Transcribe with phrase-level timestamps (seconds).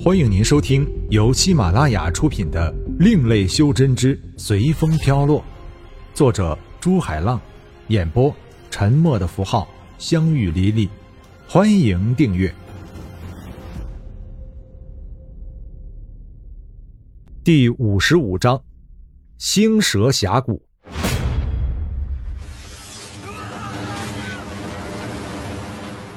[0.00, 5.40] 欢迎您收听由喜马拉雅出品的《另类修真之随风飘落》，
[6.14, 7.40] 作者朱海浪，
[7.88, 8.32] 演播
[8.70, 9.68] 沉默的符号、
[9.98, 10.88] 相遇离离。
[11.48, 12.54] 欢迎订阅。
[17.42, 18.62] 第五十五章：
[19.36, 20.62] 星蛇峡谷。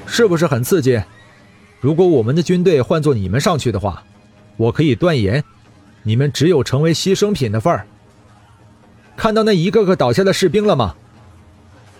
[0.05, 1.01] 是不是很刺激？
[1.81, 4.03] 如果我们的军队换做你们上去的话，
[4.55, 5.43] 我可以断言，
[6.03, 7.87] 你们只有成为牺牲品的份儿。
[9.17, 10.95] 看到那一个个倒下的士兵了吗？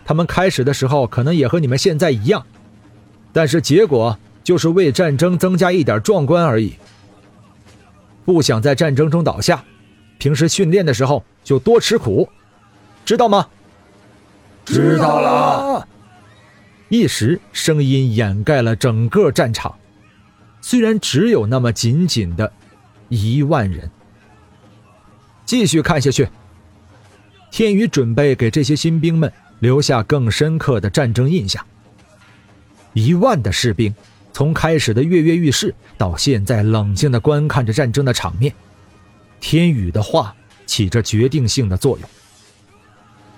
[0.05, 2.45] 他们开始的时候可能也和你们现在一样，
[3.34, 6.75] 但是结果就是为战争增加一点壮观而已。
[8.23, 9.63] 不想在战争中倒下，
[10.20, 12.30] 平时训练的时候就多吃苦，
[13.03, 13.48] 知道吗？
[14.63, 15.88] 知道了。
[16.91, 19.73] 一时，声音掩盖了整个战场。
[20.59, 22.52] 虽然只有那么仅仅的
[23.08, 23.89] 一万人，
[25.45, 26.28] 继续看下去。
[27.50, 31.66] 天宇准备给这些新兵们留下更深刻的战争印象。
[32.92, 33.95] 一万的士兵，
[34.33, 38.53] 从开始的跃跃欲试，到现在冷静地观看着战争的场面，
[39.39, 42.09] 天宇的话起着决定性的作用。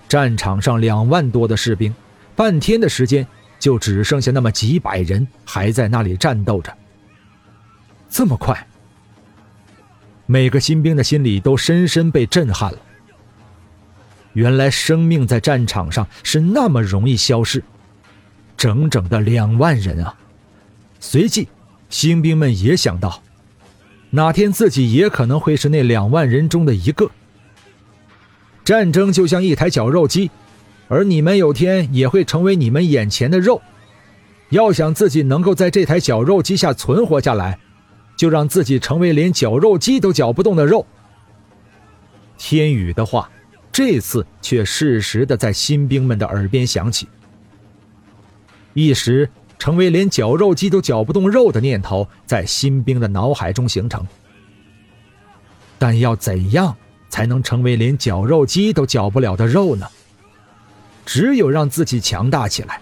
[0.09, 1.93] 战场上两万多的士兵，
[2.35, 3.27] 半天的时间。
[3.63, 6.77] 就只剩下那么几百人还在那里战斗着。
[8.09, 8.67] 这么快，
[10.25, 12.77] 每个新兵的心里都深深被震撼了。
[14.33, 17.63] 原来生命在战场上是那么容易消逝，
[18.57, 20.13] 整整的两万人啊！
[20.99, 21.47] 随即，
[21.89, 23.23] 新兵们也想到，
[24.09, 27.09] 哪天自己也可能会是那两万人中的一个。
[28.65, 30.29] 战争就像一台绞肉机。
[30.87, 33.61] 而你们有天也会成为你们眼前的肉，
[34.49, 37.57] 要想自己能够在这台绞肉机下存活下来，
[38.15, 40.85] 就让自己成为连绞肉机都绞不动的肉。
[42.37, 43.29] 天宇的话，
[43.71, 47.07] 这次却适时的在新兵们的耳边响起，
[48.73, 54.05] 一时成为连绞肉机都绞不动肉的念头在新兵的脑海中形成。
[55.79, 56.75] 但要怎样
[57.09, 59.87] 才能成为连绞肉机都绞不了的肉呢？
[61.05, 62.81] 只有让自己强大起来，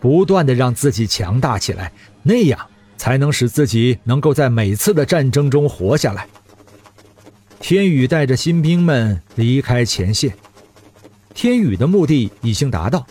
[0.00, 1.92] 不断的让自己强大起来，
[2.22, 2.58] 那样
[2.96, 6.26] 才能使自己能够在每次的战争中活下来。
[7.60, 10.34] 天宇带着新兵们离开前线，
[11.34, 13.06] 天宇的目的已经达到，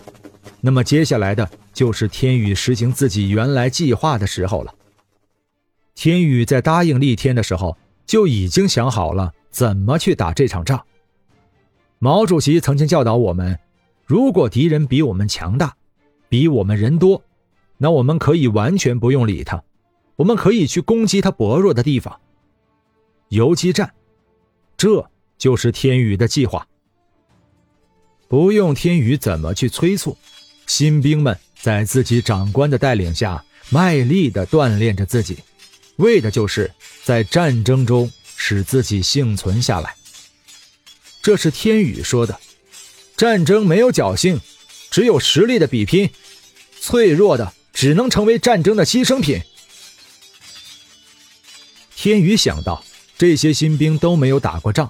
[0.60, 4.74] 那么接下来的就是天宇实行自己原来计划的时候了。
[5.96, 10.84] 天宇在答应厉天的时候就已经想好了怎么去打这场仗。
[12.00, 13.58] 毛主席曾经教导我们。
[14.10, 15.76] 如果敌人比我们强大，
[16.30, 17.24] 比我们人多，
[17.78, 19.64] 那我们可以完全不用理他，
[20.16, 22.20] 我们可以去攻击他薄弱的地方。
[23.28, 23.94] 游击战，
[24.76, 26.68] 这就是天宇的计划。
[28.28, 30.18] 不用天宇怎么去催促，
[30.66, 35.38] 新兵们在自己长官的带领下，卖力的锻炼着自己，
[35.98, 36.72] 为的就是
[37.04, 39.94] 在战争中使自己幸存下来。
[41.22, 42.36] 这是天宇说的。
[43.20, 44.40] 战争没有侥幸，
[44.90, 46.10] 只有实力的比拼。
[46.80, 49.42] 脆弱的只能成为战争的牺牲品。
[51.98, 52.82] 天宇想到
[53.18, 54.90] 这些新兵都没有打过仗，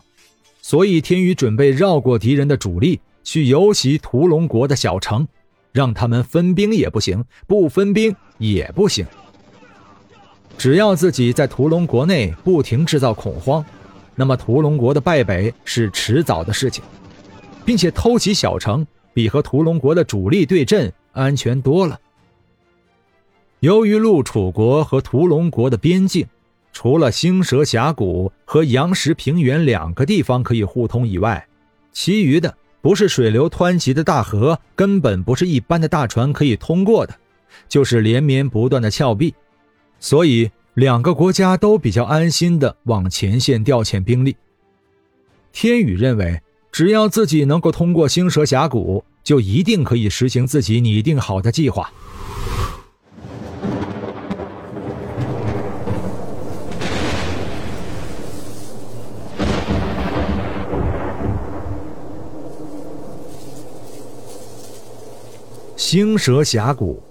[0.62, 5.28] 所以天宇准备绕过敌人的主力，去游袭屠龙国的小城，
[5.72, 9.08] 让他们分兵也不行，不分兵也不行。
[10.56, 13.66] 只要自己在屠龙国内不停制造恐慌，
[14.14, 16.84] 那么屠龙国的败北是迟早的事情。
[17.70, 22.00] 并且偷袭小城，比和屠龙国的主力对阵安全多了。
[23.60, 26.26] 由于陆楚国和屠龙国的边境，
[26.74, 31.48] 除了星蛇峡谷和阳石平原两个地方可以互通以外，
[31.92, 37.14] 其余的不是水流湍急的大河，根本不是一般的大船可以通过的，
[37.68, 39.36] 就是连绵不断的峭壁。
[40.00, 44.36] 所以，两个国家都比较安心的往前线调遣兵力。
[45.52, 46.42] 天宇认为。
[46.72, 51.92] 只要自己能够通过星蛇峡谷，就一定可以实行自己拟定好的计划。
[65.76, 67.02] 星蛇峡谷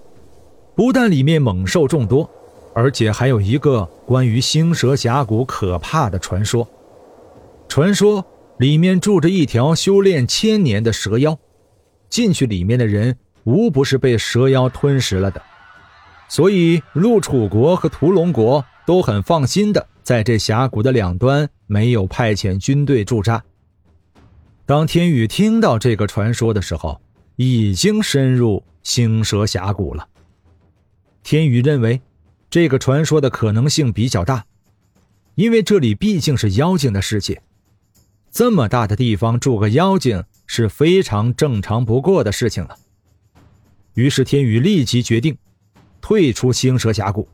[0.76, 2.30] 不但里面猛兽众多，
[2.72, 6.66] 而且还有一个关于星蛇峡谷可怕的传说。
[7.68, 8.24] 传说。
[8.58, 11.38] 里面住着一条修炼千年的蛇妖，
[12.10, 15.40] 进去里面的人无不是被蛇妖吞食了的，
[16.28, 23.42] 所以陆楚国和屠龙国都很放心的在这峡谷的两端没有派遣军队驻扎。
[24.66, 27.00] 当天宇听到这个传说的时候，
[27.36, 30.08] 已经深入星蛇峡谷了。
[31.22, 32.02] 天宇认为，
[32.50, 34.44] 这个传说的可能性比较大，
[35.36, 37.40] 因为这里毕竟是妖精的世界，
[38.30, 42.76] 这么大的地方住个妖精是非常正常不过的事情了。
[43.94, 45.36] 于是天宇立即决定
[46.00, 47.28] 退出星蛇峡谷，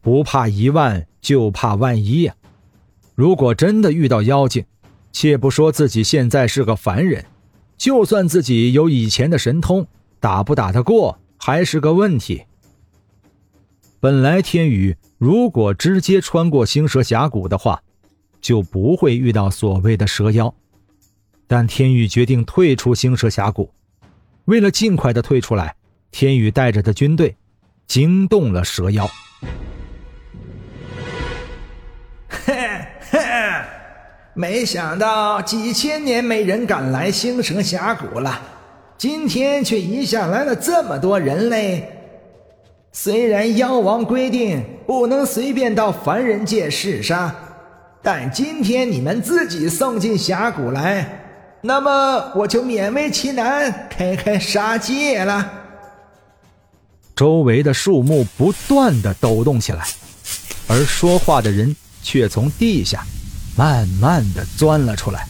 [0.00, 2.34] 不怕一万，就怕万一呀！
[3.14, 4.64] 如果真的遇到妖精，
[5.12, 7.24] 且不说自己现在是个凡人，
[7.76, 9.86] 就算自己有以前的神通，
[10.18, 12.42] 打不打得过还是个问题。
[14.00, 17.82] 本来天宇如果直接穿过星蛇峡谷的话，
[18.46, 20.54] 就不会遇到所谓的蛇妖。
[21.48, 23.72] 但天宇决定退出星蛇峡谷，
[24.44, 25.74] 为了尽快的退出来，
[26.12, 27.34] 天宇带着的军队
[27.88, 29.04] 惊动了蛇妖。
[32.28, 32.54] 嘿，
[33.10, 33.18] 嘿
[34.32, 38.40] 没想到几千年没人敢来星蛇峡谷了，
[38.96, 41.92] 今天却一下来了这么多人类。
[42.92, 47.34] 虽然妖王规定不能随便到凡人界弑杀，
[48.06, 51.24] 但今天你们自己送进峡谷来，
[51.60, 55.50] 那么我就勉为其难开开杀戒了。
[57.16, 59.84] 周围的树木不断的抖动起来，
[60.68, 63.04] 而说话的人却从地下。
[63.56, 65.26] 慢慢的钻了出来。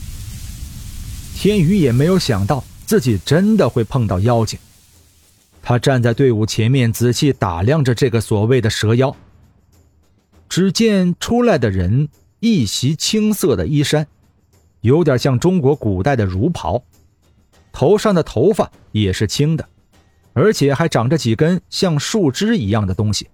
[1.34, 4.58] 天宇也没有想到自己真的会碰到妖精。
[5.62, 9.17] 他站在队伍前面，仔细打量着这个所谓的蛇妖。
[10.46, 12.08] 只见出来的人
[12.46, 14.06] 一袭青色的衣衫，
[14.82, 16.81] 有点像中国古代的儒袍，
[17.72, 19.69] 头上的头发也是青的，
[20.32, 23.28] 而且还长着几根像树枝一样的东西。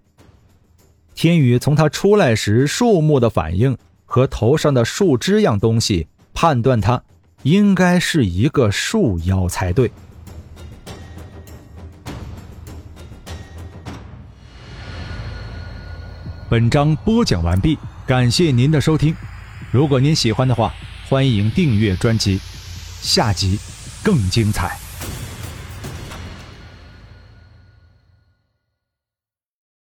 [1.15, 3.77] 天宇从他出来时树木的反应。
[4.05, 7.03] 和头上的树枝样东西，判断他
[7.45, 9.91] 应该是一个树妖才对。
[16.51, 17.79] 本章播讲完毕，
[18.13, 19.17] 感谢您的收听。
[19.71, 20.75] 如果您喜欢的话，
[21.09, 22.39] 欢迎订阅专辑，
[23.01, 23.59] 下集
[24.03, 24.82] 更精彩。